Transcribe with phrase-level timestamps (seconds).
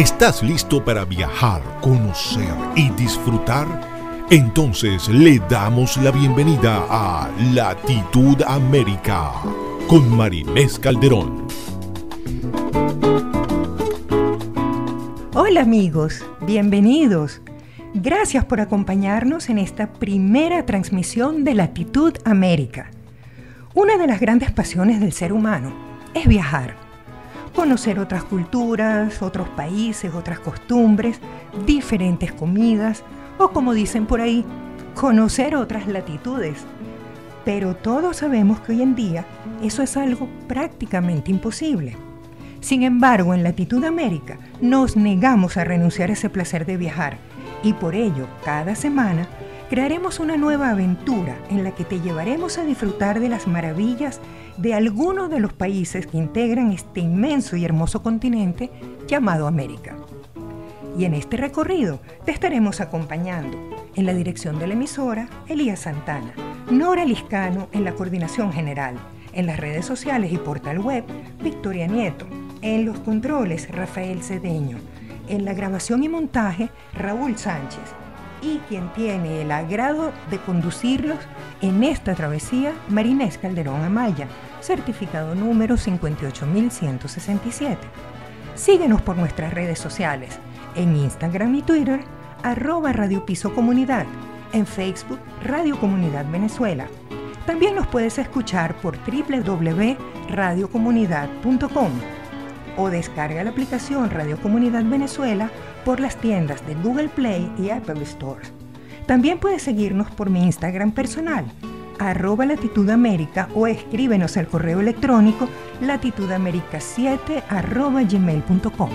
[0.00, 3.66] ¿Estás listo para viajar, conocer y disfrutar?
[4.30, 9.32] Entonces le damos la bienvenida a Latitud América
[9.88, 11.48] con Marinés Calderón.
[15.34, 17.42] Hola amigos, bienvenidos.
[17.92, 22.90] Gracias por acompañarnos en esta primera transmisión de Latitud América.
[23.74, 25.72] Una de las grandes pasiones del ser humano
[26.14, 26.90] es viajar
[27.54, 31.20] conocer otras culturas, otros países, otras costumbres,
[31.66, 33.02] diferentes comidas
[33.38, 34.44] o como dicen por ahí,
[34.94, 36.58] conocer otras latitudes.
[37.44, 39.24] Pero todos sabemos que hoy en día
[39.62, 41.96] eso es algo prácticamente imposible.
[42.60, 47.18] Sin embargo, en Latitud América nos negamos a renunciar a ese placer de viajar
[47.62, 49.26] y por ello, cada semana,
[49.70, 54.20] crearemos una nueva aventura en la que te llevaremos a disfrutar de las maravillas
[54.56, 58.68] de algunos de los países que integran este inmenso y hermoso continente
[59.06, 59.96] llamado América.
[60.98, 63.56] Y en este recorrido te estaremos acompañando
[63.94, 66.32] en la dirección de la emisora Elías Santana,
[66.68, 68.96] Nora Liscano en la coordinación general,
[69.32, 71.04] en las redes sociales y portal web
[71.40, 72.26] Victoria Nieto,
[72.60, 74.78] en los controles Rafael Cedeño,
[75.28, 77.99] en la grabación y montaje Raúl Sánchez
[78.42, 81.18] y quien tiene el agrado de conducirlos
[81.60, 84.26] en esta travesía, Marinés Calderón Amaya,
[84.60, 87.78] certificado número 58167.
[88.54, 90.38] Síguenos por nuestras redes sociales,
[90.74, 92.00] en Instagram y Twitter,
[92.42, 94.06] arroba Radio Piso Comunidad,
[94.52, 96.88] en Facebook Radio Comunidad Venezuela.
[97.46, 101.90] También nos puedes escuchar por www.radiocomunidad.com
[102.76, 105.50] o descarga la aplicación Radio Comunidad Venezuela
[105.84, 108.42] por las tiendas de Google Play y Apple Store.
[109.06, 111.44] También puedes seguirnos por mi Instagram personal,
[111.98, 115.48] arroba latitudamérica o escríbenos al correo electrónico
[115.80, 118.90] latitudamerica7 arroba gmail.com.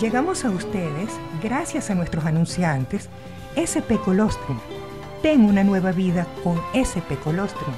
[0.00, 1.10] Llegamos a ustedes
[1.42, 3.08] gracias a nuestros anunciantes
[3.54, 4.58] SP Colostrum.
[5.22, 7.74] Ten una nueva vida con SP Colostrum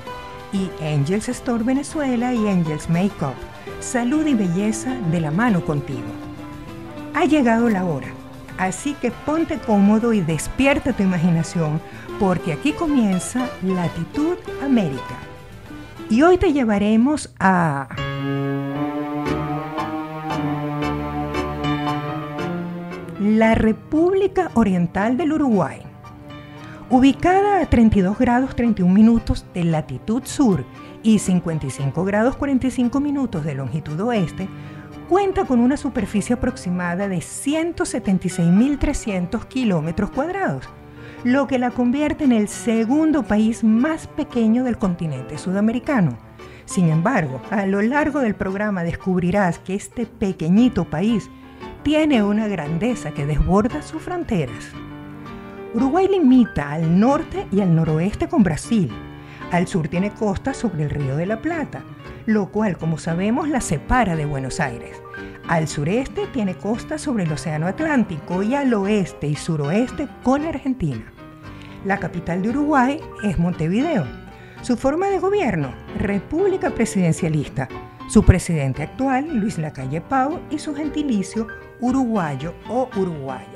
[0.53, 3.35] y Angels Store Venezuela y Angels Makeup.
[3.81, 6.24] Salud y belleza de la mano contigo.
[7.15, 8.09] Ha llegado la hora,
[8.59, 11.81] así que ponte cómodo y despierta tu imaginación,
[12.19, 15.17] porque aquí comienza Latitud América.
[16.11, 17.89] Y hoy te llevaremos a...
[23.21, 25.83] La República Oriental del Uruguay.
[26.91, 30.65] Ubicada a 32 grados 31 minutos de latitud sur
[31.03, 34.49] y 55 grados 45 minutos de longitud oeste,
[35.09, 40.69] cuenta con una superficie aproximada de 176.300 kilómetros cuadrados,
[41.25, 46.17] lo que la convierte en el segundo país más pequeño del continente sudamericano.
[46.65, 51.29] Sin embargo, a lo largo del programa descubrirás que este pequeñito país
[51.83, 54.71] tiene una grandeza que desborda sus fronteras.
[55.75, 58.91] Uruguay limita al norte y al noroeste con Brasil.
[59.51, 61.85] Al sur tiene costa sobre el río de la Plata,
[62.27, 65.01] lo cual, como sabemos, la separa de Buenos Aires.
[65.49, 71.13] Al sureste tiene costa sobre el Océano Atlántico y al oeste y suroeste con Argentina.
[71.85, 74.07] La capital de Uruguay es Montevideo.
[74.63, 77.69] Su forma de gobierno, república presidencialista.
[78.09, 81.47] Su presidente actual, Luis Lacalle Pau, y su gentilicio,
[81.81, 83.54] uruguayo o uruguaya.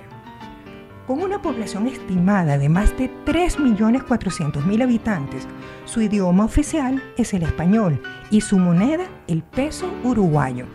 [1.09, 5.49] Con una población estimada de más de 3.400.000 habitantes,
[5.87, 10.67] su idioma oficial es el español y su moneda el peso uruguayo.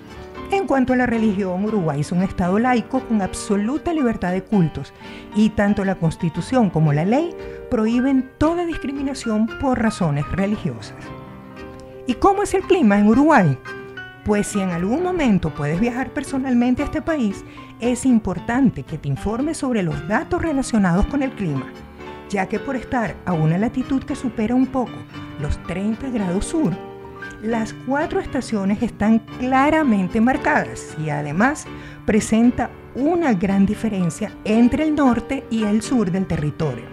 [0.50, 4.92] En cuanto a la religión, Uruguay es un Estado laico con absoluta libertad de cultos
[5.36, 7.30] y tanto la Constitución como la ley
[7.70, 10.98] prohíben toda discriminación por razones religiosas.
[12.08, 13.56] ¿Y cómo es el clima en Uruguay?
[14.26, 17.44] Pues si en algún momento puedes viajar personalmente a este país,
[17.92, 21.66] es importante que te informes sobre los datos relacionados con el clima,
[22.30, 24.94] ya que por estar a una latitud que supera un poco
[25.42, 26.72] los 30 grados sur,
[27.42, 31.66] las cuatro estaciones están claramente marcadas y además
[32.06, 36.86] presenta una gran diferencia entre el norte y el sur del territorio.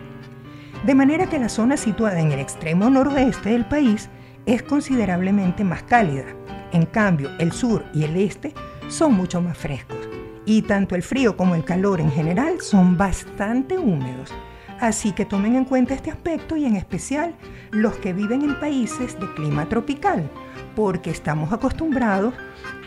[0.85, 4.09] De manera que la zona situada en el extremo noroeste del país
[4.45, 6.25] es considerablemente más cálida.
[6.73, 8.55] En cambio, el sur y el este
[8.89, 10.10] son mucho más frescos
[10.51, 14.35] y tanto el frío como el calor en general son bastante húmedos.
[14.81, 17.37] Así que tomen en cuenta este aspecto y en especial
[17.71, 20.29] los que viven en países de clima tropical,
[20.75, 22.35] porque estamos acostumbrados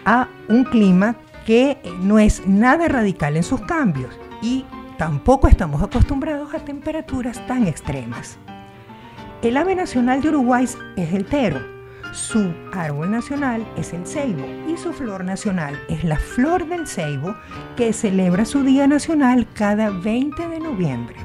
[0.04, 1.15] a un clima
[1.45, 4.65] que no es nada radical en sus cambios y
[4.98, 8.38] tampoco estamos acostumbrados a temperaturas tan extremas.
[9.42, 10.65] El ave nacional de Uruguay
[10.98, 11.62] es el tero.
[12.13, 17.36] Su árbol nacional es el ceibo y su flor nacional es la flor del ceibo
[17.75, 21.15] que celebra su Día Nacional cada 20 de noviembre.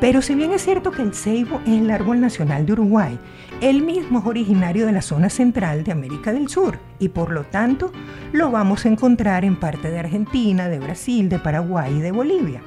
[0.00, 3.20] Pero si bien es cierto que el ceibo es el árbol nacional de Uruguay,
[3.60, 7.44] el mismo es originario de la zona central de América del Sur y por lo
[7.44, 7.92] tanto
[8.32, 12.62] lo vamos a encontrar en parte de Argentina, de Brasil, de Paraguay y de Bolivia.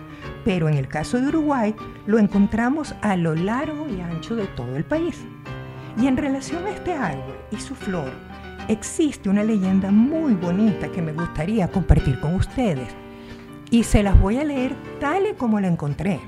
[0.45, 1.75] Pero en el caso de Uruguay
[2.05, 5.25] lo encontramos a lo largo y ancho de todo el país.
[5.99, 8.11] Y en relación a este árbol y su flor,
[8.67, 12.87] existe una leyenda muy bonita que me gustaría compartir con ustedes.
[13.69, 16.19] Y se las voy a leer tal y como la encontré.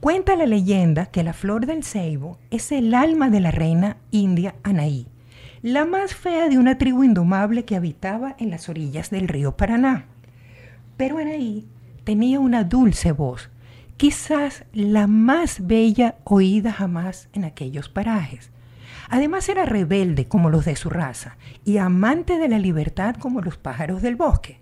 [0.00, 4.54] Cuenta la leyenda que la flor del ceibo es el alma de la reina india
[4.62, 5.08] Anaí,
[5.62, 10.04] la más fea de una tribu indomable que habitaba en las orillas del río Paraná.
[10.98, 11.66] Pero Anaí
[12.04, 13.48] tenía una dulce voz,
[13.96, 18.50] quizás la más bella oída jamás en aquellos parajes.
[19.08, 23.56] Además era rebelde como los de su raza y amante de la libertad como los
[23.56, 24.58] pájaros del bosque.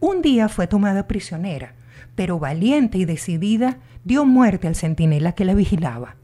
[0.00, 1.74] Un día fue tomada prisionera,
[2.14, 6.16] pero valiente y decidida dio muerte al centinela que la vigilaba.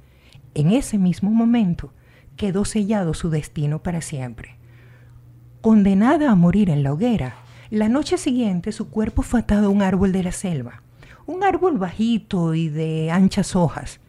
[0.55, 1.93] En ese mismo momento
[2.37, 4.57] quedó sellado su destino para siempre.
[5.61, 7.35] Condenada a morir en la hoguera,
[7.71, 10.83] la noche siguiente su cuerpo fue atado a un árbol de la selva,
[11.31, 14.01] un árbol bajito y de anchas hojas.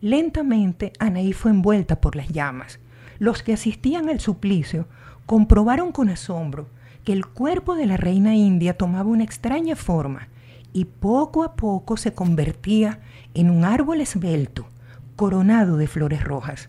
[0.00, 2.80] Lentamente Anaí fue envuelta por las llamas.
[3.20, 4.88] Los que asistían al suplicio
[5.26, 6.68] comprobaron con asombro
[7.04, 10.28] que el cuerpo de la reina india tomaba una extraña forma
[10.72, 12.98] y poco a poco se convertía
[13.34, 14.66] en un árbol esbelto,
[15.14, 16.68] coronado de flores rojas.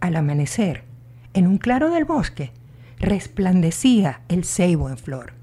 [0.00, 0.82] Al amanecer,
[1.32, 2.50] en un claro del bosque,
[2.98, 5.37] resplandecía el ceibo en flor.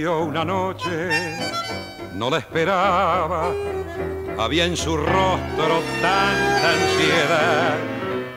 [0.00, 1.36] Una noche,
[2.14, 3.52] no la esperaba,
[4.38, 7.74] había en su rostro tanta ansiedad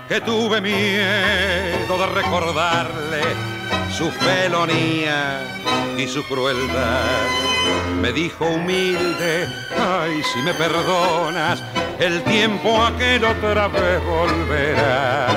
[0.10, 3.22] que tuve miedo de recordarle
[3.90, 5.40] su felonía
[5.98, 7.30] y su crueldad.
[8.02, 9.48] Me dijo humilde,
[9.80, 11.64] ay, si me perdonas,
[12.00, 15.28] el tiempo aquel otra vez volverá.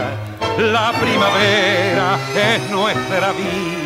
[0.59, 3.78] La primavera es nuestra vida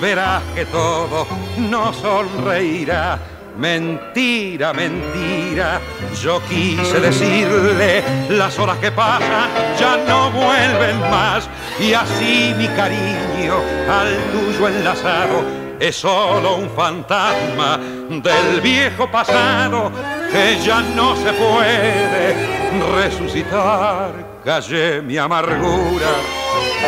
[0.00, 1.26] verás que todo
[1.58, 3.18] no sonreirá.
[3.56, 5.80] Mentira, mentira,
[6.20, 9.48] yo quise decirle, las horas que pasan
[9.78, 11.48] ya no vuelven más
[11.78, 13.54] y así mi cariño
[13.88, 15.44] al tuyo enlazado
[15.78, 19.92] es solo un fantasma del viejo pasado
[20.32, 22.64] que ya no se puede
[22.96, 24.40] resucitar.
[24.44, 26.10] Callé mi amargura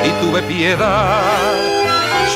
[0.04, 1.85] y tuve piedad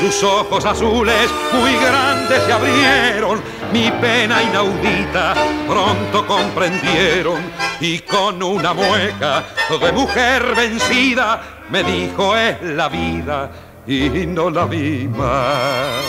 [0.01, 3.39] sus ojos azules muy grandes se abrieron,
[3.71, 5.35] mi pena inaudita
[5.67, 7.39] pronto comprendieron
[7.79, 9.43] y con una mueca
[9.79, 13.51] de mujer vencida me dijo es la vida
[13.85, 16.01] y no la vi más.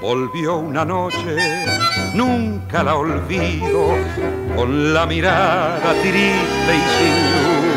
[0.00, 1.36] Volvió una noche,
[2.14, 3.96] nunca la olvido,
[4.56, 7.69] con la mirada triste y sin luz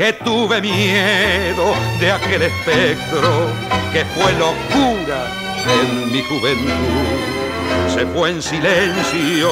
[0.00, 3.50] que tuve miedo de aquel espectro
[3.92, 5.26] que fue locura
[5.66, 7.92] en mi juventud.
[7.94, 9.50] Se fue en silencio,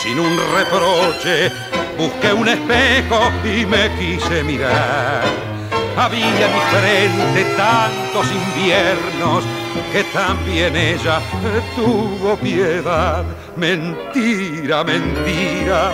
[0.00, 1.50] sin un reproche,
[1.98, 5.24] busqué un espejo y me quise mirar.
[5.96, 9.42] Había en mi frente tantos inviernos
[9.92, 11.20] que también ella
[11.74, 13.24] tuvo piedad.
[13.56, 15.92] Mentira, mentira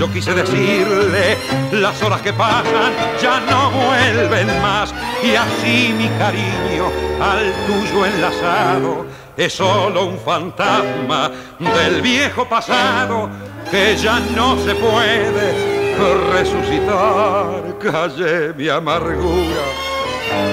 [0.00, 1.36] yo quise decirle,
[1.72, 2.90] las horas que pasan
[3.20, 6.86] ya no vuelven más y así mi cariño
[7.20, 9.04] al tuyo enlazado
[9.36, 13.28] es solo un fantasma del viejo pasado
[13.70, 15.94] que ya no se puede
[16.32, 17.78] resucitar.
[17.78, 19.64] Callé mi amargura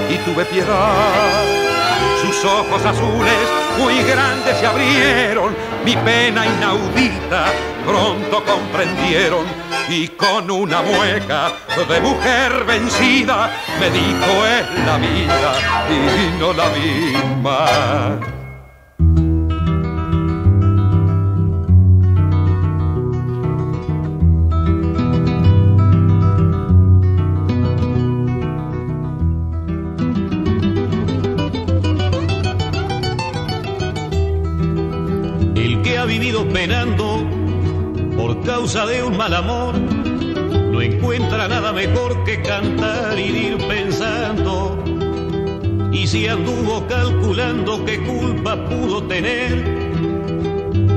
[0.10, 1.46] y tuve piedad.
[2.22, 3.48] Sus ojos azules
[3.80, 7.46] muy grandes se abrieron, mi pena inaudita
[7.88, 9.46] pronto comprendieron
[9.90, 11.54] y con una mueca
[11.88, 15.54] de mujer vencida me dijo es la vida
[15.90, 18.38] y no la misma.
[36.54, 37.07] penando
[38.48, 44.82] causa de un mal amor, no encuentra nada mejor que cantar y ir pensando.
[45.92, 49.52] Y si anduvo calculando qué culpa pudo tener,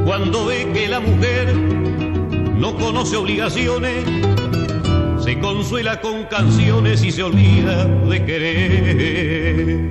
[0.05, 4.05] cuando ve que la mujer no conoce obligaciones,
[5.19, 9.91] se consuela con canciones y se olvida de querer.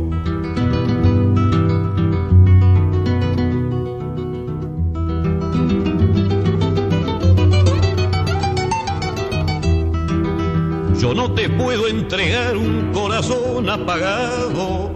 [11.63, 14.91] Puedo entregar un corazón apagado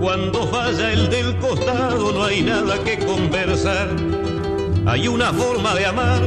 [0.00, 3.88] cuando falla el del costado no hay nada que conversar.
[4.86, 6.20] Hay una forma de amar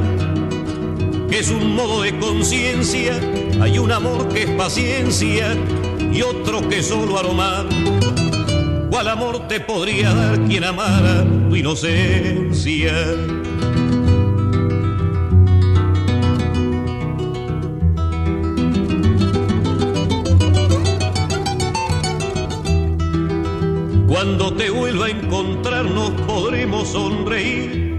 [1.29, 3.19] que es un modo de conciencia.
[3.62, 5.55] Hay un amor que es paciencia
[6.00, 7.65] y otro que solo aromar.
[8.89, 12.93] ¿Cuál amor te podría dar quien amara tu inocencia?
[24.25, 27.96] Cuando te vuelva a encontrar nos podremos sonreír.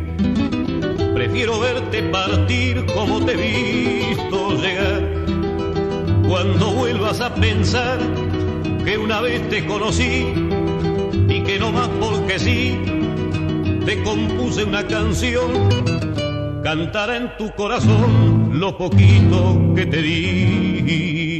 [1.15, 5.05] Prefiero verte partir como te he visto llegar.
[6.27, 8.01] Cuando vuelvas a pensar
[8.85, 10.27] que una vez te conocí
[11.29, 12.77] y que no más porque sí,
[13.85, 15.53] te compuse una canción.
[16.65, 21.36] Cantará en tu corazón lo poquito que te di.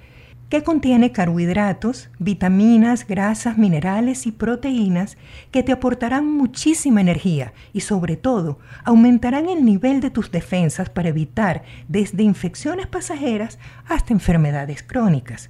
[0.51, 5.17] que contiene carbohidratos, vitaminas, grasas, minerales y proteínas
[5.51, 11.09] que te aportarán muchísima energía y sobre todo aumentarán el nivel de tus defensas para
[11.09, 15.49] evitar desde infecciones pasajeras hasta enfermedades crónicas.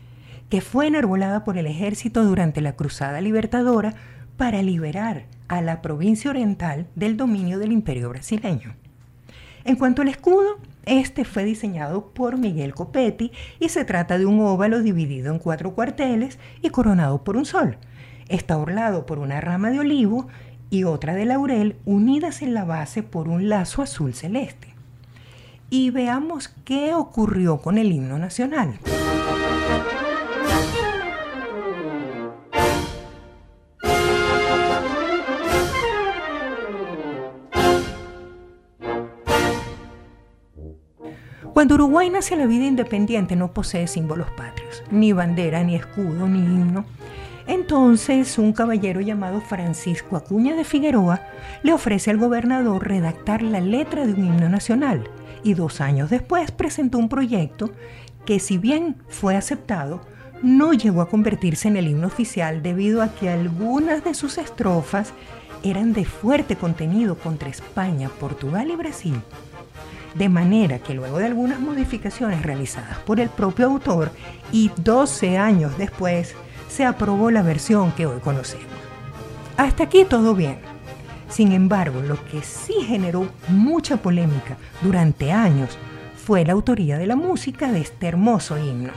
[0.49, 3.95] que fue enarbolada por el ejército durante la Cruzada Libertadora
[4.37, 8.75] para liberar a la provincia oriental del dominio del imperio brasileño.
[9.65, 14.41] En cuanto al escudo, este fue diseñado por Miguel Copetti y se trata de un
[14.41, 17.79] óvalo dividido en cuatro cuarteles y coronado por un sol.
[18.29, 20.27] Está orlado por una rama de olivo
[20.71, 24.75] y otra de laurel unidas en la base por un lazo azul celeste.
[25.71, 28.79] Y veamos qué ocurrió con el himno nacional.
[41.63, 46.41] Cuando Uruguay nace la vida independiente no posee símbolos patrios, ni bandera, ni escudo, ni
[46.41, 46.85] himno.
[47.47, 51.23] Entonces un caballero llamado Francisco Acuña de Figueroa
[51.63, 55.09] le ofrece al gobernador redactar la letra de un himno nacional
[55.45, 57.71] y dos años después presentó un proyecto
[58.27, 60.01] que si bien fue aceptado,
[60.43, 65.13] no llegó a convertirse en el himno oficial debido a que algunas de sus estrofas
[65.63, 69.15] eran de fuerte contenido contra España, Portugal y Brasil
[70.15, 74.11] de manera que luego de algunas modificaciones realizadas por el propio autor
[74.51, 76.35] y 12 años después
[76.69, 78.67] se aprobó la versión que hoy conocemos.
[79.57, 80.59] Hasta aquí todo bien.
[81.29, 85.79] Sin embargo, lo que sí generó mucha polémica durante años
[86.25, 88.93] fue la autoría de la música de este hermoso himno.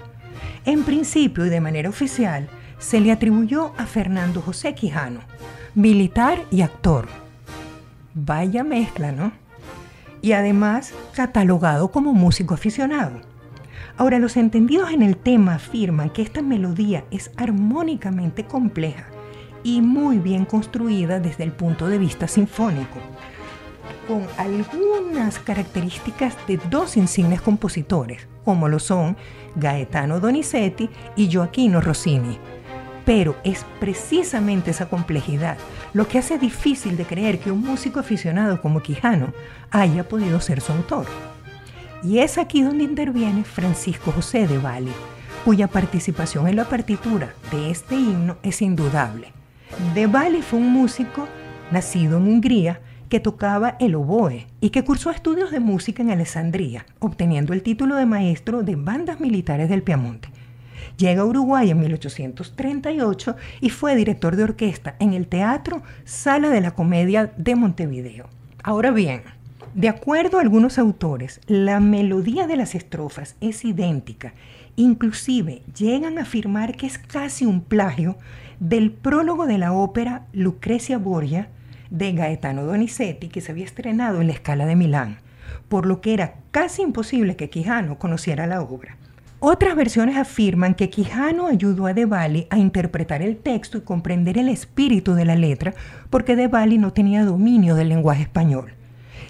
[0.65, 5.21] En principio y de manera oficial, se le atribuyó a Fernando José Quijano,
[5.75, 7.07] militar y actor.
[8.13, 9.31] Vaya mezcla, ¿no?
[10.25, 13.21] Y además catalogado como músico aficionado.
[13.95, 19.05] Ahora, los entendidos en el tema afirman que esta melodía es armónicamente compleja
[19.61, 22.97] y muy bien construida desde el punto de vista sinfónico,
[24.07, 29.15] con algunas características de dos insignes compositores, como lo son
[29.55, 32.39] Gaetano Donizetti y Gioacchino Rossini,
[33.05, 35.57] pero es precisamente esa complejidad
[35.93, 39.33] lo que hace difícil de creer que un músico aficionado como Quijano
[39.71, 41.05] haya podido ser su autor.
[42.03, 44.91] Y es aquí donde interviene Francisco José de Bali,
[45.45, 49.31] cuya participación en la partitura de este himno es indudable.
[49.93, 51.27] De Bali fue un músico
[51.71, 56.85] nacido en Hungría que tocaba el oboe y que cursó estudios de música en Alessandría,
[56.99, 60.29] obteniendo el título de maestro de bandas militares del Piamonte.
[60.97, 66.61] Llega a Uruguay en 1838 y fue director de orquesta en el Teatro Sala de
[66.61, 68.27] la Comedia de Montevideo.
[68.63, 69.23] Ahora bien,
[69.73, 74.33] de acuerdo a algunos autores, la melodía de las estrofas es idéntica.
[74.77, 78.17] Inclusive llegan a afirmar que es casi un plagio
[78.61, 81.49] del prólogo de la ópera Lucrecia Borgia
[81.89, 85.17] de Gaetano Donizetti que se había estrenado en la Escala de Milán,
[85.67, 88.97] por lo que era casi imposible que Quijano conociera la obra.
[89.47, 92.07] Otras versiones afirman que Quijano ayudó a De
[92.49, 95.75] a interpretar el texto y comprender el espíritu de la letra
[96.09, 96.47] porque De
[96.79, 98.73] no tenía dominio del lenguaje español.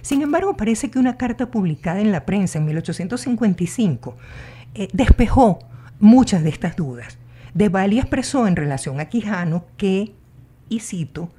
[0.01, 4.15] Sin embargo, parece que una carta publicada en la prensa en 1855
[4.73, 5.59] eh, despejó
[5.99, 7.17] muchas de estas dudas.
[7.53, 10.13] De expresó en relación a Quijano que,
[10.69, 11.29] y cito,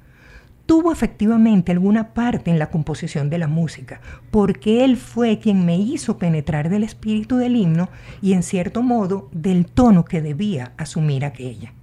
[0.67, 5.77] tuvo efectivamente alguna parte en la composición de la música, porque él fue quien me
[5.77, 7.89] hizo penetrar del espíritu del himno
[8.21, 11.73] y en cierto modo del tono que debía asumir aquella.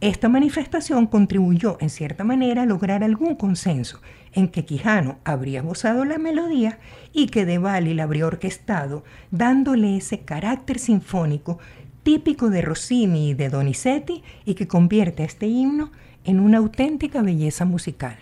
[0.00, 4.00] Esta manifestación contribuyó en cierta manera a lograr algún consenso
[4.32, 6.78] en que Quijano habría gozado la melodía
[7.12, 11.58] y que De Valle la habría orquestado, dándole ese carácter sinfónico
[12.02, 15.90] típico de Rossini y de Donizetti y que convierte a este himno
[16.24, 18.16] en una auténtica belleza musical.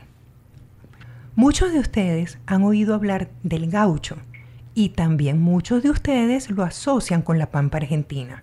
[1.34, 4.16] Muchos de ustedes han oído hablar del gaucho
[4.74, 8.42] y también muchos de ustedes lo asocian con la pampa argentina.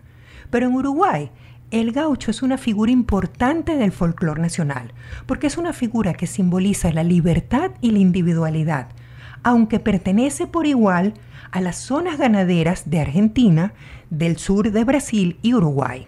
[0.50, 1.32] Pero en Uruguay,
[1.72, 4.94] el gaucho es una figura importante del folclore nacional,
[5.26, 8.90] porque es una figura que simboliza la libertad y la individualidad,
[9.44, 11.14] aunque pertenece por igual
[11.52, 13.74] a las zonas ganaderas de Argentina,
[14.10, 16.08] del sur de Brasil y Uruguay.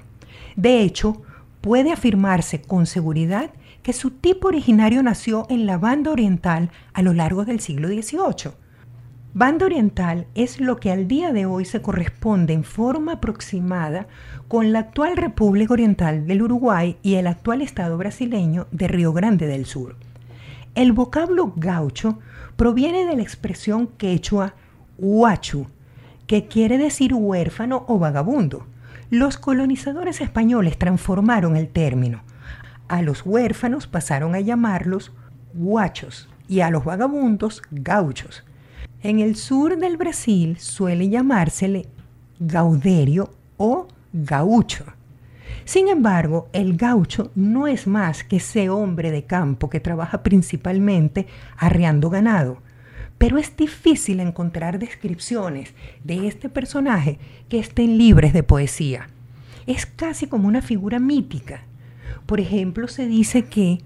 [0.56, 1.22] De hecho,
[1.68, 3.50] puede afirmarse con seguridad
[3.84, 8.54] que su tipo originario nació en la banda oriental a lo largo del siglo XVIII.
[9.34, 14.08] Banda oriental es lo que al día de hoy se corresponde en forma aproximada
[14.48, 19.46] con la actual República Oriental del Uruguay y el actual Estado brasileño de Río Grande
[19.46, 19.98] del Sur.
[20.74, 22.20] El vocablo gaucho
[22.56, 24.54] proviene de la expresión quechua
[24.98, 25.68] huachu,
[26.28, 28.66] que quiere decir huérfano o vagabundo
[29.10, 32.24] los colonizadores españoles transformaron el término.
[32.88, 35.14] A los huérfanos pasaron a llamarlos
[35.54, 38.44] guachos y a los vagabundos gauchos.
[39.04, 41.88] En el sur del Brasil suele llamársele
[42.40, 44.86] gauderio o gaucho.
[45.66, 51.28] Sin embargo, el gaucho no es más que ese hombre de campo que trabaja principalmente
[51.58, 52.62] arreando ganado.
[53.18, 57.18] Pero es difícil encontrar descripciones de este personaje
[57.50, 59.10] que estén libres de poesía.
[59.66, 61.64] Es casi como una figura mítica.
[62.26, 63.80] Por ejemplo, se dice que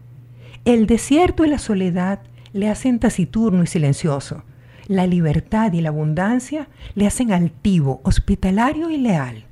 [0.66, 2.20] el desierto y la soledad
[2.54, 4.44] le hacen taciturno y silencioso.
[4.88, 9.46] La libertad y la abundancia le hacen altivo, hospitalario y leal.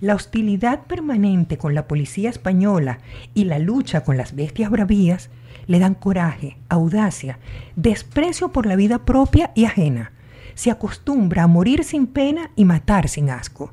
[0.00, 2.98] La hostilidad permanente con la policía española
[3.34, 5.30] y la lucha con las bestias bravías
[5.66, 7.38] le dan coraje, audacia,
[7.74, 10.12] desprecio por la vida propia y ajena.
[10.54, 13.70] Se acostumbra a morir sin pena y matar sin asco.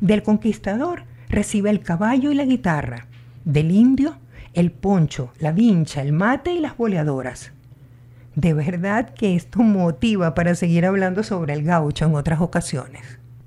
[0.00, 3.06] Del conquistador recibe el caballo y la guitarra.
[3.44, 4.16] Del indio,
[4.52, 7.52] el poncho, la vincha, el mate y las boleadoras.
[8.34, 13.02] De verdad que esto motiva para seguir hablando sobre el gaucho en otras ocasiones.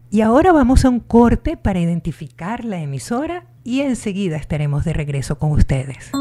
[0.09, 5.39] Y ahora vamos a un corte para identificar la emisora y enseguida estaremos de regreso
[5.39, 6.11] con ustedes.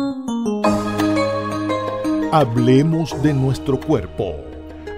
[2.35, 4.35] Hablemos de nuestro cuerpo.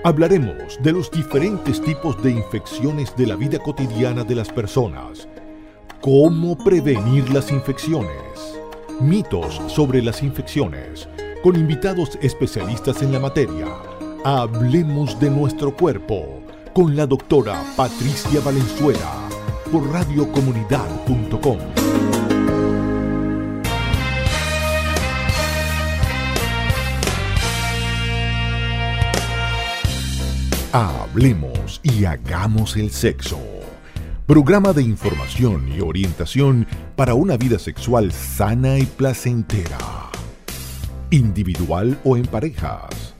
[0.04, 5.26] Hablaremos de los diferentes tipos de infecciones de la vida cotidiana de las personas.
[6.00, 8.60] Cómo prevenir las infecciones.
[9.00, 11.08] Mitos sobre las infecciones.
[11.42, 13.66] Con invitados especialistas en la materia.
[14.24, 16.40] Hablemos de nuestro cuerpo
[16.72, 19.10] con la doctora Patricia Valenzuela
[19.72, 21.83] por radiocomunidad.com.
[30.76, 33.38] Hablemos y hagamos el sexo.
[34.26, 39.78] Programa de información y orientación para una vida sexual sana y placentera.
[41.10, 43.14] Individual o en parejas.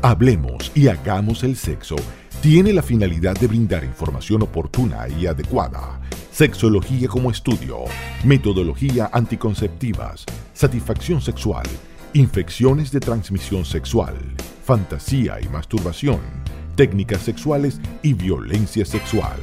[0.00, 1.96] Hablemos y hagamos el sexo.
[2.40, 6.00] Tiene la finalidad de brindar información oportuna y adecuada,
[6.32, 7.80] sexología como estudio,
[8.24, 11.66] metodología anticonceptivas, satisfacción sexual,
[12.14, 14.14] infecciones de transmisión sexual,
[14.64, 16.43] fantasía y masturbación,
[16.74, 19.38] técnicas sexuales y violencia sexual.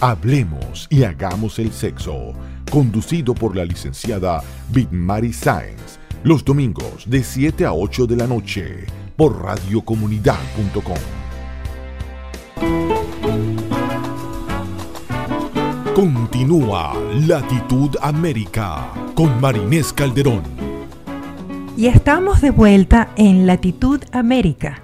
[0.00, 2.32] Hablemos y hagamos el sexo,
[2.70, 4.42] conducido por la licenciada
[4.90, 10.98] Mary Sáenz, los domingos de 7 a 8 de la noche por radiocomunidad.com.
[15.94, 16.94] Continúa
[17.28, 20.42] Latitud América con Marinés Calderón.
[21.76, 24.82] Y estamos de vuelta en Latitud América,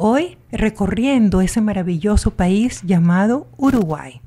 [0.00, 4.20] hoy recorriendo ese maravilloso país llamado Uruguay.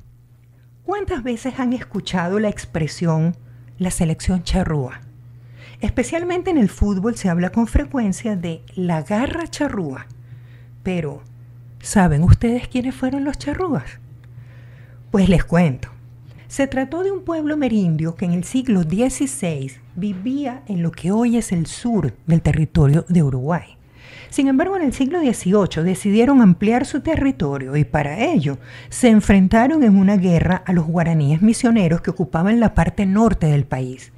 [0.84, 3.34] ¿Cuántas veces han escuchado la expresión
[3.78, 5.00] la selección charrúa?
[5.80, 10.06] Especialmente en el fútbol se habla con frecuencia de la garra charrúa.
[10.82, 11.22] Pero,
[11.80, 13.98] ¿saben ustedes quiénes fueron los charrúas?
[15.10, 15.88] Pues les cuento.
[16.48, 21.12] Se trató de un pueblo merindio que en el siglo XVI vivía en lo que
[21.12, 23.78] hoy es el sur del territorio de Uruguay.
[24.32, 28.56] Sin embargo, en el siglo XVIII decidieron ampliar su territorio y para ello
[28.88, 33.66] se enfrentaron en una guerra a los guaraníes misioneros que ocupaban la parte norte del
[33.66, 34.10] país.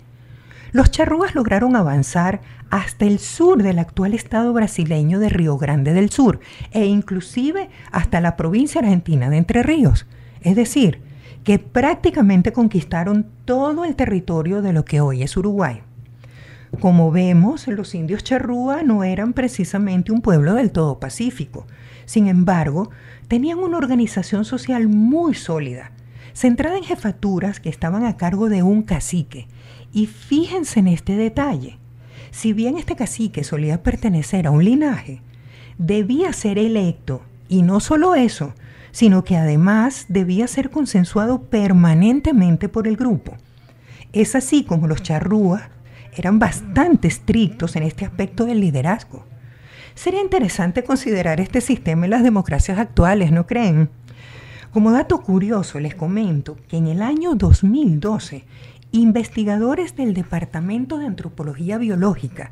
[0.71, 6.11] Los charrúas lograron avanzar hasta el sur del actual estado brasileño de Río Grande del
[6.11, 6.39] Sur
[6.71, 10.07] e inclusive hasta la provincia argentina de Entre Ríos.
[10.43, 11.01] Es decir,
[11.43, 15.83] que prácticamente conquistaron todo el territorio de lo que hoy es Uruguay.
[16.81, 21.67] Como vemos, los indios charrúa no eran precisamente un pueblo del todo pacífico.
[22.05, 22.91] Sin embargo,
[23.29, 25.93] tenían una organización social muy sólida,
[26.33, 29.47] centrada en jefaturas que estaban a cargo de un cacique.
[29.93, 31.79] Y fíjense en este detalle.
[32.31, 35.23] Si bien este cacique solía pertenecer a un linaje,
[35.79, 38.55] debía ser electo, y no solo eso,
[38.91, 43.35] sino que además debía ser consensuado permanentemente por el grupo.
[44.13, 45.63] Es así como los charrúas
[46.17, 49.25] eran bastante estrictos en este aspecto del liderazgo.
[49.95, 53.91] Sería interesante considerar este sistema en las democracias actuales, ¿no creen?
[54.73, 58.45] Como dato curioso, les comento que en el año 2012,
[58.91, 62.51] investigadores del Departamento de Antropología Biológica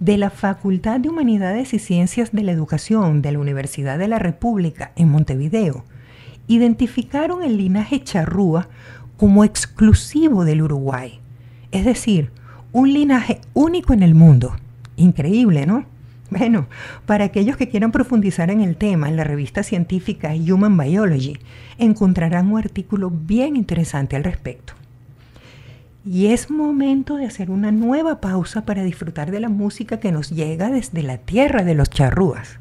[0.00, 4.18] de la Facultad de Humanidades y Ciencias de la Educación de la Universidad de la
[4.18, 5.84] República en Montevideo
[6.50, 8.68] identificaron el linaje charrúa
[9.16, 11.20] como exclusivo del Uruguay,
[11.70, 12.32] es decir,
[12.72, 14.56] un linaje único en el mundo.
[14.96, 15.86] Increíble, ¿no?
[16.30, 16.68] Bueno,
[17.06, 21.38] para aquellos que quieran profundizar en el tema, en la revista científica Human Biology
[21.78, 24.74] encontrarán un artículo bien interesante al respecto.
[26.04, 30.30] Y es momento de hacer una nueva pausa para disfrutar de la música que nos
[30.30, 32.58] llega desde la tierra de los charrúas.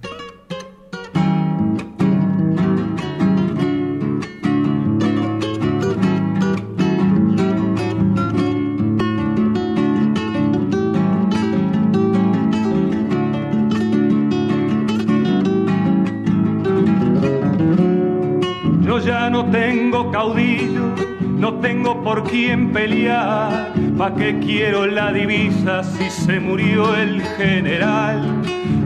[19.39, 23.71] No tengo caudillo, no tengo por quién pelear.
[23.97, 28.21] ¿Pa' qué quiero la divisa si se murió el general?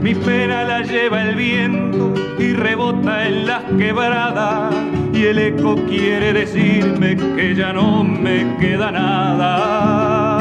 [0.00, 4.72] Mi pena la lleva el viento y rebota en las quebradas.
[5.12, 10.33] Y el eco quiere decirme que ya no me queda nada.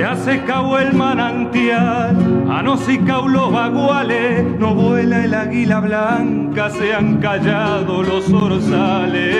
[0.00, 2.16] Se ha secado el manantial,
[2.50, 9.36] a no si los baguales, no vuela el águila blanca, se han callado los orzales.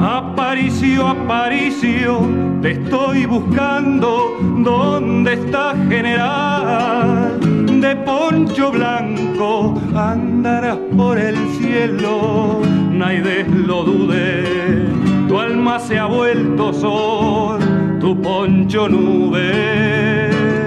[0.00, 2.20] Aparicio, aparicio,
[2.62, 7.43] te estoy buscando, ¿dónde está general?
[7.84, 14.88] De poncho blanco andarás por el cielo, nadie lo dude
[15.28, 17.60] tu alma se ha vuelto sol,
[18.00, 20.63] tu poncho nube.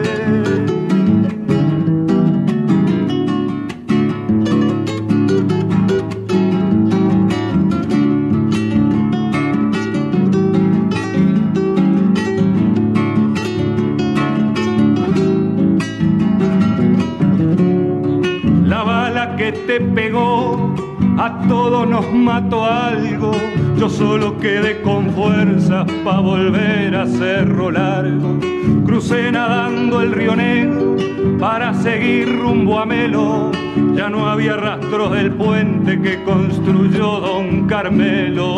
[19.65, 20.75] Te pegó
[21.17, 23.31] a todos nos mató algo
[23.77, 28.39] yo solo quedé con fuerzas pa' volver a Cerro Largo.
[28.87, 30.95] Crucé nadando el río Negro
[31.39, 33.51] para seguir rumbo a Melo.
[33.93, 38.55] Ya no había rastros del puente que construyó Don Carmelo.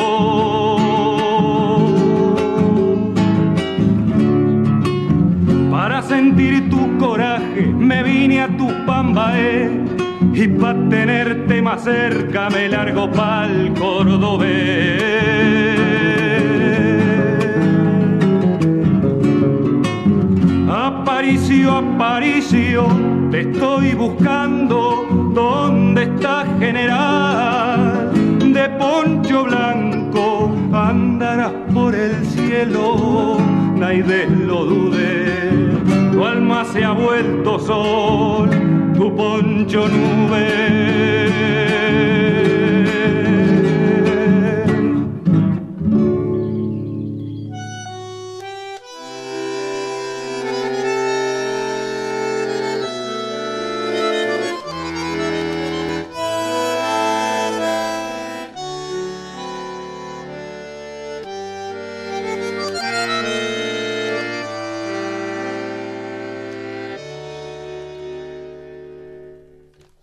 [5.69, 9.88] Para sentir tu coraje me vine a tu pambaé
[10.33, 15.19] y pa' tenerte más cerca me largo pa'l cordobés.
[20.71, 22.87] Aparicio, aparicio,
[23.31, 28.11] te estoy buscando, ¿dónde está general?
[28.53, 33.37] De poncho blanco andarás por el cielo,
[33.75, 38.68] nadie lo dude, tu alma se ha vuelto sol
[38.99, 40.45] tu poncho nube.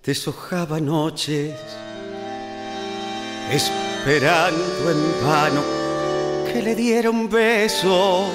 [0.06, 1.52] Deshojaba noches,
[3.50, 5.62] esperando en vano
[6.46, 8.30] que le diera un beso.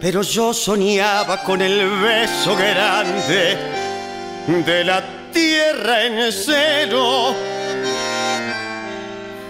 [0.00, 3.56] Pero yo soñaba con el beso grande
[4.66, 7.32] de la tierra en cero,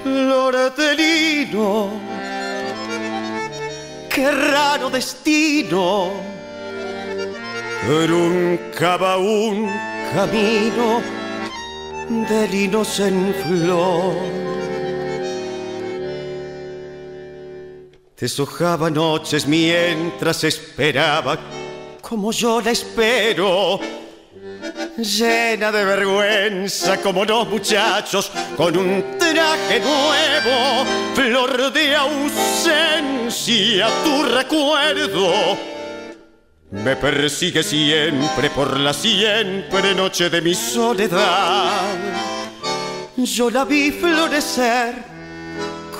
[0.03, 1.91] flor de lino,
[4.11, 6.34] qué raro destino
[7.87, 9.71] truncaba un
[10.15, 11.03] camino
[12.09, 14.15] de linos en flor.
[18.19, 21.39] Deshojaba noches mientras esperaba,
[22.01, 23.79] como yo la espero,
[24.97, 35.74] llena de vergüenza como los muchachos, con un traje nuevo, flor de ausencia, tu recuerdo
[36.75, 41.97] me persigue siempre por la siempre noche de mi soledad.
[43.17, 44.95] Yo la vi florecer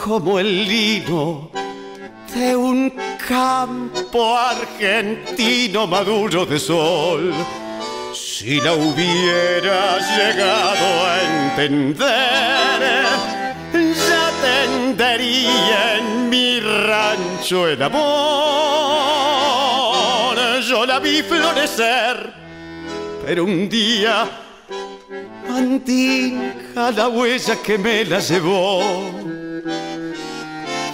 [0.05, 1.51] como el lino
[2.35, 2.93] de un
[3.27, 7.33] campo argentino maduro de sol.
[8.13, 12.83] Si la hubiera llegado a entender,
[13.73, 19.14] ya tendería en mi rancho el amor
[21.15, 22.35] vi florecer,
[23.25, 24.29] pero un día
[25.49, 28.81] mandinga la huella que me la llevó.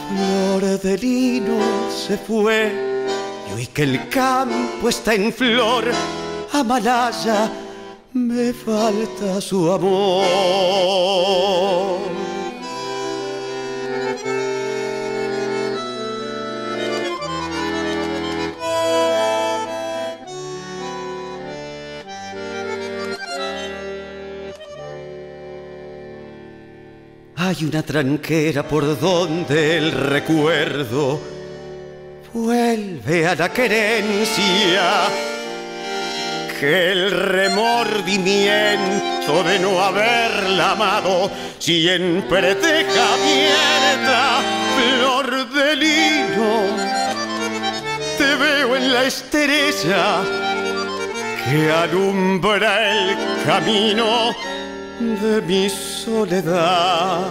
[0.09, 1.59] Flor de lino
[1.90, 2.70] se fue
[3.48, 5.85] y hoy que el campo está en flor,
[6.52, 7.50] a Malaya
[8.12, 11.00] me falta su amor.
[27.42, 31.18] Hay una tranquera por donde el recuerdo
[32.35, 35.09] vuelve a la querencia
[36.61, 44.42] que el remordimiento de no haberla amado siempre deja abierta
[44.76, 46.66] flor de lino.
[48.18, 50.20] Te veo en la estrella
[51.46, 54.37] que alumbra el camino
[55.01, 57.27] de mi soledad.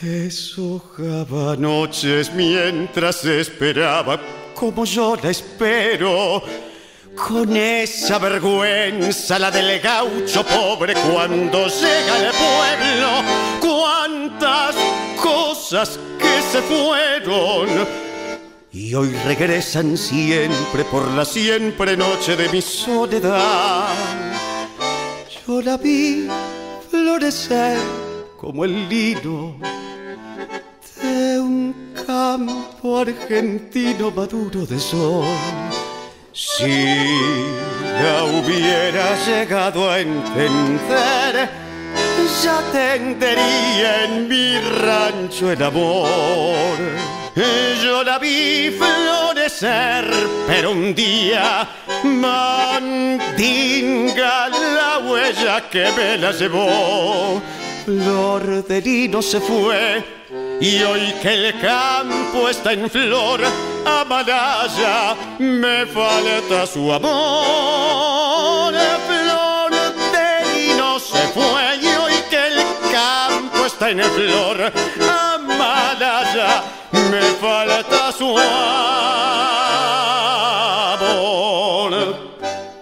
[0.00, 4.18] Deshojaba noches mientras esperaba
[4.54, 6.42] como yo la espero.
[7.14, 13.08] Con esa vergüenza, la del gaucho pobre cuando llega al pueblo.
[13.60, 14.76] Cuántas
[15.20, 18.07] cosas que se fueron
[18.78, 23.88] y hoy regresan siempre por la siempre noche de mi soledad.
[25.44, 26.28] Yo la vi
[26.88, 27.76] florecer
[28.36, 29.56] como el lino
[31.02, 35.26] de un campo argentino maduro de sol.
[36.32, 36.86] Si
[38.00, 41.50] la hubiera llegado a entender,
[42.44, 47.17] ya tendería en mi rancho el amor.
[47.38, 50.10] Yo la vi florecer,
[50.48, 51.68] pero un día
[52.02, 53.28] mandinga
[54.48, 57.40] la huella que me la llevó.
[57.84, 60.04] Flor de lino se fue
[60.60, 63.40] y hoy que el campo está en flor,
[63.86, 68.74] Amalaya me falta su amor.
[69.06, 69.70] Flor
[70.12, 72.56] de lino se fue y hoy que el
[72.90, 74.72] campo está en flor,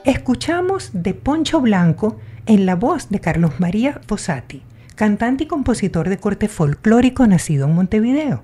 [0.04, 4.62] Escuchamos de Poncho Blanco en la voz de Carlos María Fossati
[4.96, 8.42] cantante y compositor de corte folclórico nacido en Montevideo.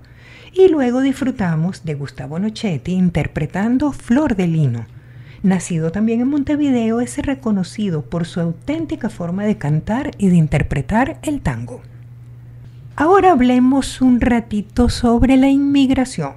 [0.53, 4.87] Y luego disfrutamos de Gustavo Nochetti interpretando Flor de Lino.
[5.43, 11.19] Nacido también en Montevideo, es reconocido por su auténtica forma de cantar y de interpretar
[11.23, 11.81] el tango.
[12.95, 16.35] Ahora hablemos un ratito sobre la inmigración.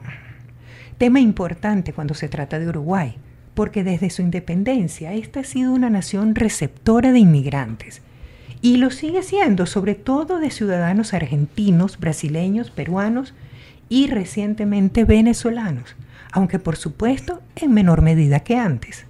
[0.97, 3.17] Tema importante cuando se trata de Uruguay,
[3.53, 8.01] porque desde su independencia esta ha sido una nación receptora de inmigrantes
[8.61, 13.33] y lo sigue siendo, sobre todo de ciudadanos argentinos, brasileños, peruanos
[13.89, 15.97] y recientemente venezolanos,
[16.31, 19.04] aunque por supuesto en menor medida que antes.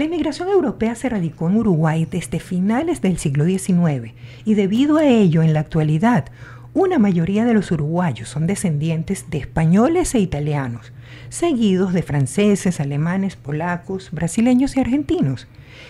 [0.00, 4.14] La inmigración europea se radicó en Uruguay desde finales del siglo XIX
[4.46, 6.24] y debido a ello en la actualidad
[6.72, 10.94] una mayoría de los uruguayos son descendientes de españoles e italianos,
[11.28, 15.48] seguidos de franceses, alemanes, polacos, brasileños y argentinos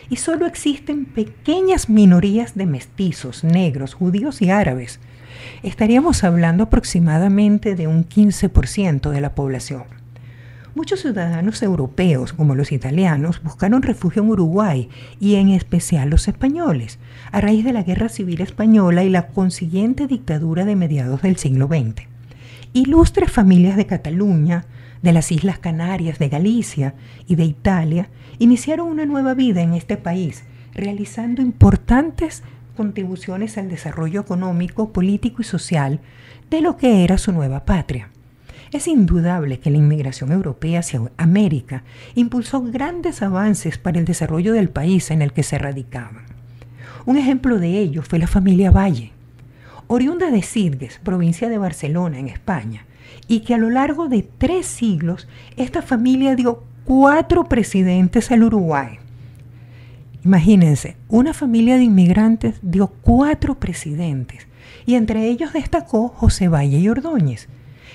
[0.08, 4.98] y solo existen pequeñas minorías de mestizos, negros, judíos y árabes.
[5.62, 9.99] Estaríamos hablando aproximadamente de un 15% de la población.
[10.76, 17.00] Muchos ciudadanos europeos, como los italianos, buscaron refugio en Uruguay y en especial los españoles,
[17.32, 21.66] a raíz de la Guerra Civil Española y la consiguiente dictadura de mediados del siglo
[21.66, 22.06] XX.
[22.72, 24.64] Ilustres familias de Cataluña,
[25.02, 26.94] de las Islas Canarias, de Galicia
[27.26, 32.44] y de Italia iniciaron una nueva vida en este país, realizando importantes
[32.76, 35.98] contribuciones al desarrollo económico, político y social
[36.48, 38.10] de lo que era su nueva patria.
[38.72, 41.82] Es indudable que la inmigración europea hacia América
[42.14, 46.24] impulsó grandes avances para el desarrollo del país en el que se radicaban.
[47.04, 49.10] Un ejemplo de ello fue la familia Valle,
[49.88, 52.86] oriunda de Sidgues, provincia de Barcelona, en España,
[53.26, 58.98] y que a lo largo de tres siglos esta familia dio cuatro presidentes al Uruguay.
[60.24, 64.46] Imagínense, una familia de inmigrantes dio cuatro presidentes
[64.86, 67.48] y entre ellos destacó José Valle y Ordóñez.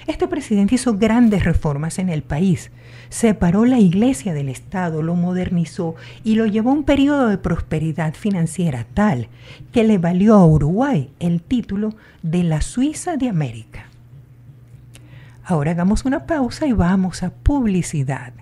[0.08, 2.70] Este presidente hizo grandes reformas en el país,
[3.10, 8.14] separó la iglesia del Estado, lo modernizó y lo llevó a un periodo de prosperidad
[8.14, 9.30] financiera tal
[9.72, 13.86] que le valió a Uruguay el título de la Suiza de América.
[15.44, 18.34] Ahora hagamos una pausa y vamos a publicidad.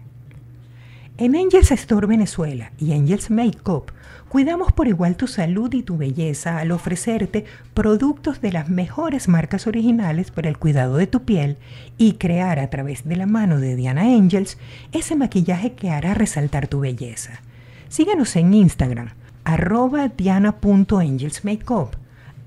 [1.18, 3.92] En Angels Store Venezuela y Angels Makeup
[4.34, 9.68] cuidamos por igual tu salud y tu belleza al ofrecerte productos de las mejores marcas
[9.68, 11.58] originales para el cuidado de tu piel
[12.00, 14.58] y crear a través de la mano de Diana Angels
[14.92, 17.42] ese maquillaje que hará resaltar tu belleza.
[17.90, 19.10] Síguenos en Instagram,
[19.44, 21.92] arroba diana.angelsmakeup,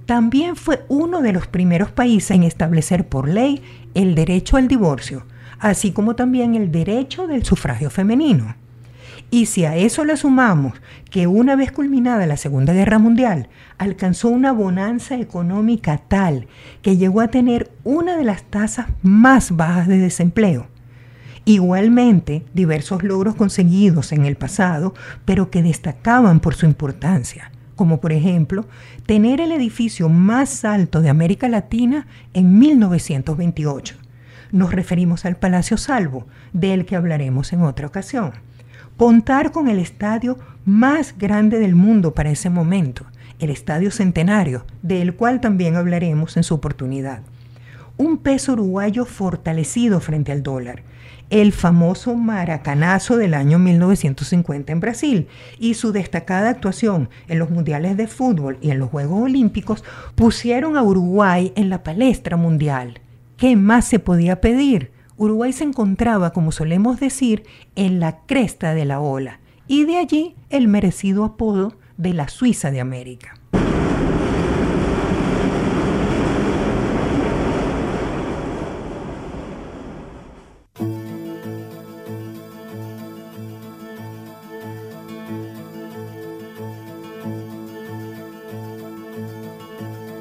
[0.06, 3.64] También fue uno de los primeros países en establecer por ley
[3.94, 5.26] el derecho al divorcio,
[5.60, 8.56] así como también el derecho del sufragio femenino.
[9.32, 10.74] Y si a eso le sumamos
[11.10, 16.48] que una vez culminada la Segunda Guerra Mundial, alcanzó una bonanza económica tal
[16.82, 20.68] que llegó a tener una de las tasas más bajas de desempleo,
[21.46, 24.96] Igualmente, diversos logros conseguidos en el pasado,
[25.26, 28.66] pero que destacaban por su importancia, como por ejemplo
[29.06, 33.96] tener el edificio más alto de América Latina en 1928.
[34.52, 38.32] Nos referimos al Palacio Salvo, del que hablaremos en otra ocasión.
[38.98, 43.06] Contar con el estadio más grande del mundo para ese momento,
[43.40, 47.22] el Estadio Centenario, del cual también hablaremos en su oportunidad.
[47.98, 50.84] Un peso uruguayo fortalecido frente al dólar
[51.30, 55.28] el famoso maracanazo del año 1950 en Brasil
[55.60, 59.84] y su destacada actuación en los mundiales de fútbol y en los Juegos Olímpicos
[60.16, 63.00] pusieron a Uruguay en la palestra mundial.
[63.38, 64.92] ¿Qué más se podía pedir?
[65.18, 67.44] Uruguay se encontraba, como solemos decir,
[67.76, 72.72] en la cresta de la ola y de allí el merecido apodo de la Suiza
[72.72, 73.38] de América.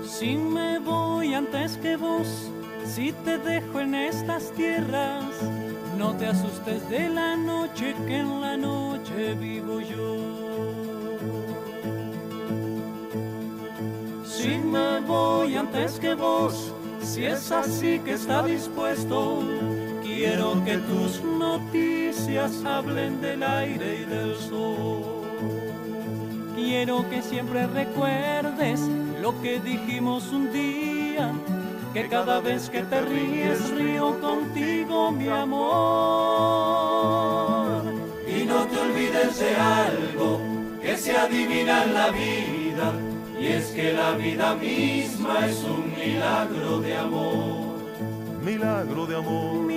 [0.05, 0.37] Si
[2.95, 5.25] te dejo en estas tierras,
[5.99, 10.17] no te asustes de la noche que en la noche vivo yo.
[14.25, 16.73] Si me voy antes que vos,
[17.03, 19.43] si es así que está dispuesto,
[20.05, 25.03] quiero que tus noticias hablen del aire y del sol.
[26.55, 28.81] Quiero que siempre recuerdes
[29.21, 30.84] lo que dijimos un día
[31.95, 35.65] que cada vez que te ríes río contigo, mi amor.
[38.27, 40.41] Y no te olvides de algo
[40.83, 42.93] que se adivina en la vida,
[43.41, 47.79] y es que la vida misma es un milagro de amor.
[48.43, 49.74] Milagro de amor.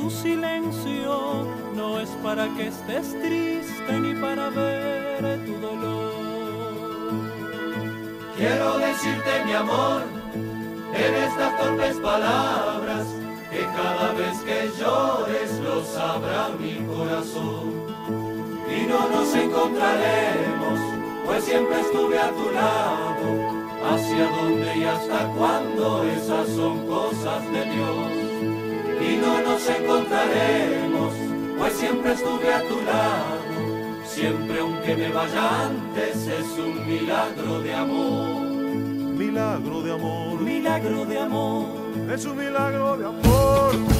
[0.00, 1.46] Tu silencio.
[1.74, 6.10] No es para que estés triste ni para ver tu dolor.
[8.36, 10.02] Quiero decirte mi amor
[10.94, 13.06] en estas torpes palabras
[13.50, 17.64] que cada vez que llores lo sabrá mi corazón.
[18.76, 20.78] Y no nos encontraremos,
[21.26, 23.26] pues siempre estuve a tu lado
[23.90, 28.19] hacia dónde y hasta cuándo, esas son cosas de Dios.
[29.00, 31.14] Y no nos encontraremos,
[31.58, 37.74] pues siempre estuve a tu lado, siempre aunque me vaya antes, es un milagro de
[37.74, 38.42] amor.
[38.42, 41.66] Milagro de amor, milagro de amor,
[42.12, 43.99] es un milagro de amor.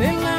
[0.00, 0.37] Amen.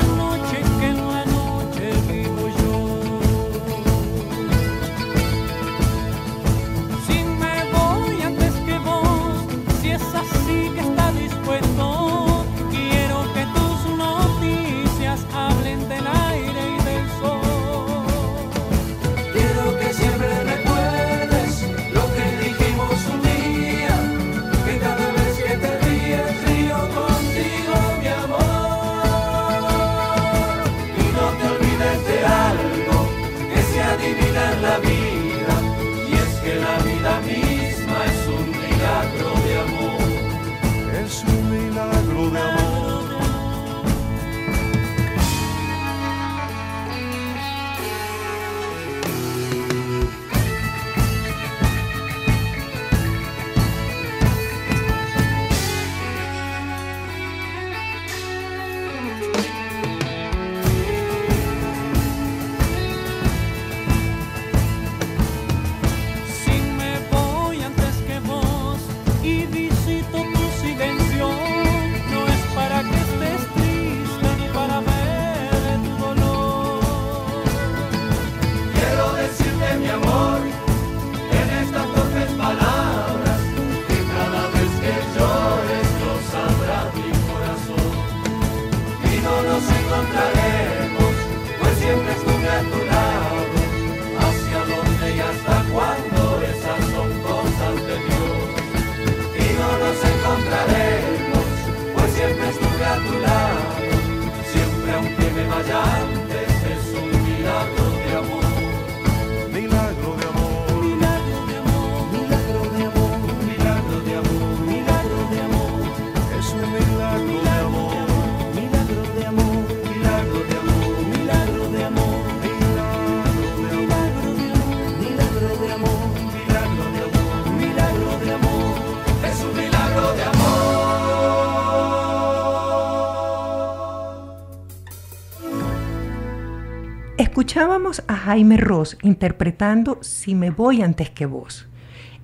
[137.20, 141.68] Escuchábamos a Jaime Ross interpretando Si me voy antes que vos.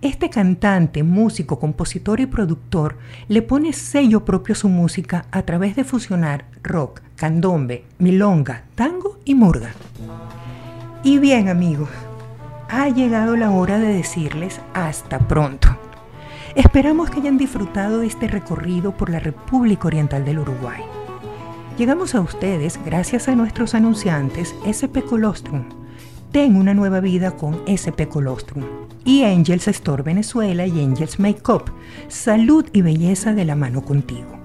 [0.01, 5.75] Este cantante, músico, compositor y productor le pone sello propio a su música a través
[5.75, 9.73] de fusionar rock, candombe, milonga, tango y murga.
[11.03, 11.89] Y bien amigos,
[12.69, 15.77] ha llegado la hora de decirles hasta pronto.
[16.55, 20.81] Esperamos que hayan disfrutado de este recorrido por la República Oriental del Uruguay.
[21.77, 25.65] Llegamos a ustedes gracias a nuestros anunciantes SP Colostrum.
[26.31, 28.63] Ten una nueva vida con SP Colostrum.
[29.03, 31.69] Y Angels Store Venezuela y Angels Makeup.
[32.07, 34.39] Salud y belleza de la mano contigo.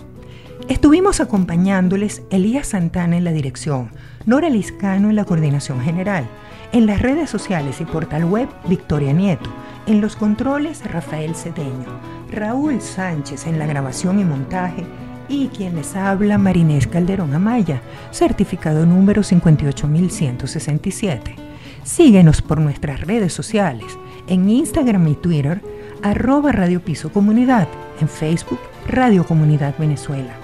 [0.69, 3.91] Estuvimos acompañándoles Elías Santana en la dirección,
[4.27, 6.27] Nora Liscano en la coordinación general,
[6.73, 9.51] en las redes sociales y portal web Victoria Nieto,
[9.87, 12.01] en los controles Rafael Cedeño,
[12.33, 14.85] Raúl Sánchez en la grabación y montaje,
[15.31, 21.37] y quien les habla Marinés Calderón Amaya, certificado número 58167.
[21.85, 25.63] Síguenos por nuestras redes sociales, en Instagram y Twitter,
[26.03, 27.69] arroba Radio Piso Comunidad,
[28.01, 28.59] en Facebook,
[28.89, 30.35] Radio Comunidad Venezuela,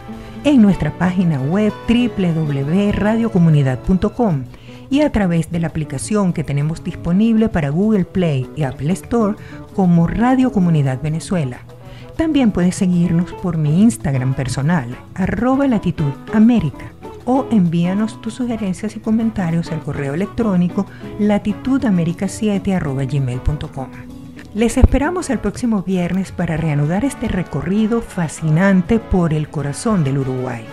[0.45, 4.45] en nuestra página web www.radiocomunidad.com
[4.89, 9.34] y a través de la aplicación que tenemos disponible para Google Play y Apple Store
[9.74, 11.59] como Radio Comunidad Venezuela.
[12.17, 16.12] También puedes seguirnos por mi Instagram personal, arroba latitud
[17.27, 20.87] o envíanos tus sugerencias y comentarios al correo electrónico
[21.19, 23.89] latitudamerica7 gmail.com.
[24.55, 30.64] Les esperamos el próximo viernes para reanudar este recorrido fascinante por el corazón del Uruguay.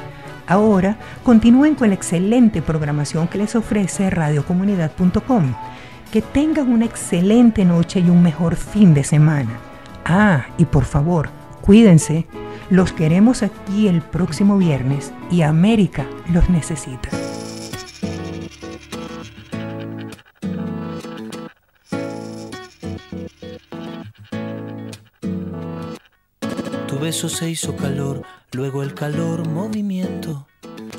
[0.48, 5.54] Ahora continúen con la excelente programación que les ofrece radiocomunidad.com.
[6.12, 9.73] Que tengan una excelente noche y un mejor fin de semana.
[10.06, 11.30] Ah, y por favor,
[11.62, 12.28] cuídense.
[12.70, 17.10] Los queremos aquí el próximo viernes y América los necesita.
[26.88, 30.48] Tu beso se hizo calor, luego el calor movimiento,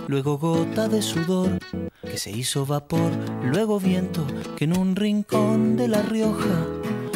[0.08, 1.58] luego gota de sudor
[2.02, 4.26] que se hizo vapor, luego viento
[4.56, 6.66] que en un rincón de La Rioja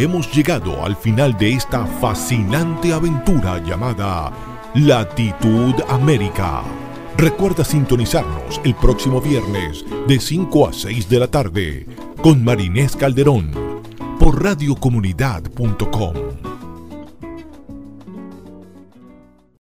[0.00, 4.32] Hemos llegado al final de esta fascinante aventura llamada
[4.74, 6.62] Latitud América.
[7.18, 11.86] Recuerda sintonizarnos el próximo viernes de 5 a 6 de la tarde
[12.22, 13.50] con Marinés Calderón
[14.18, 16.29] por radiocomunidad.com.